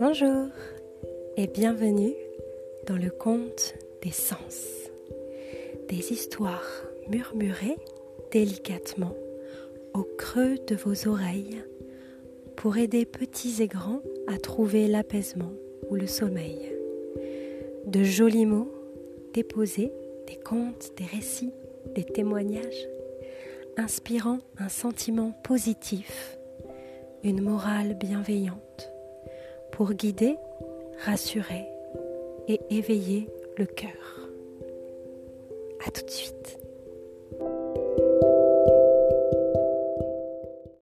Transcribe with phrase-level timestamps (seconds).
[0.00, 0.48] Bonjour
[1.36, 2.14] et bienvenue
[2.88, 4.90] dans le conte des sens.
[5.88, 7.76] Des histoires murmurées
[8.32, 9.14] délicatement
[9.94, 11.62] au creux de vos oreilles
[12.56, 15.52] pour aider petits et grands à trouver l'apaisement
[15.88, 16.72] ou le sommeil.
[17.86, 18.72] De jolis mots
[19.32, 19.92] déposés,
[20.26, 21.52] des contes, des récits,
[21.94, 22.88] des témoignages,
[23.76, 26.36] inspirant un sentiment positif,
[27.22, 28.93] une morale bienveillante
[29.74, 30.36] pour guider,
[31.04, 31.66] rassurer
[32.46, 33.28] et éveiller
[33.58, 34.28] le cœur.
[35.84, 36.63] À tout de suite.